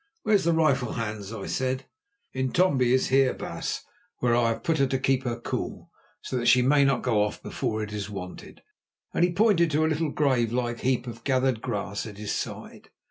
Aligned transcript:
"Where's 0.23 0.45
the 0.45 0.53
rifle, 0.53 0.93
Hans?" 0.93 1.31
I 1.31 1.45
said. 1.45 1.85
"Intombi 2.33 2.91
is 2.91 3.09
here, 3.09 3.35
baas, 3.35 3.83
where 4.17 4.35
I 4.35 4.49
have 4.49 4.63
put 4.63 4.79
her 4.79 4.87
to 4.87 4.97
keep 4.97 5.25
her 5.25 5.39
cool, 5.39 5.91
so 6.23 6.37
that 6.37 6.47
she 6.47 6.63
may 6.63 6.83
not 6.83 7.03
go 7.03 7.21
off 7.23 7.43
before 7.43 7.83
it 7.83 7.93
is 7.93 8.09
wanted," 8.09 8.63
and 9.13 9.23
he 9.23 9.31
pointed 9.31 9.69
to 9.69 9.85
a 9.85 9.87
little 9.87 10.09
grave 10.09 10.51
like 10.51 10.79
heap 10.79 11.05
of 11.05 11.23
gathered 11.23 11.61
grass 11.61 12.07
at 12.07 12.17
his 12.17 12.33
side. 12.33 12.89